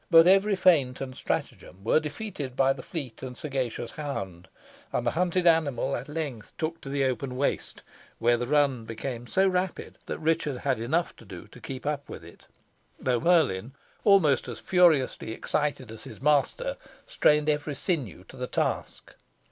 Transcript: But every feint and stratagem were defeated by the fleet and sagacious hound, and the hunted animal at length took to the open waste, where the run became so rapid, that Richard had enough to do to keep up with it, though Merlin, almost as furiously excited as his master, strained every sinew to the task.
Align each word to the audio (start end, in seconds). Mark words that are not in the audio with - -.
But 0.09 0.25
every 0.25 0.55
feint 0.55 0.99
and 0.99 1.15
stratagem 1.15 1.83
were 1.83 1.99
defeated 1.99 2.55
by 2.55 2.73
the 2.73 2.81
fleet 2.81 3.21
and 3.21 3.37
sagacious 3.37 3.91
hound, 3.91 4.47
and 4.91 5.05
the 5.05 5.11
hunted 5.11 5.45
animal 5.45 5.95
at 5.95 6.09
length 6.09 6.53
took 6.57 6.81
to 6.81 6.89
the 6.89 7.05
open 7.05 7.35
waste, 7.37 7.83
where 8.17 8.35
the 8.35 8.47
run 8.47 8.85
became 8.85 9.27
so 9.27 9.47
rapid, 9.47 9.99
that 10.07 10.17
Richard 10.17 10.57
had 10.57 10.79
enough 10.79 11.15
to 11.17 11.23
do 11.25 11.45
to 11.49 11.61
keep 11.61 11.85
up 11.85 12.09
with 12.09 12.23
it, 12.23 12.47
though 12.99 13.19
Merlin, 13.19 13.75
almost 14.03 14.47
as 14.47 14.59
furiously 14.59 15.33
excited 15.33 15.91
as 15.91 16.03
his 16.05 16.19
master, 16.19 16.77
strained 17.05 17.47
every 17.47 17.75
sinew 17.75 18.23
to 18.23 18.37
the 18.37 18.47
task. 18.47 19.13